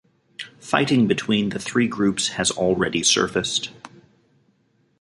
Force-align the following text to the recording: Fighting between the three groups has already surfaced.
Fighting 0.59 1.05
between 1.05 1.49
the 1.49 1.59
three 1.59 1.87
groups 1.87 2.29
has 2.29 2.49
already 2.49 3.03
surfaced. 3.03 3.69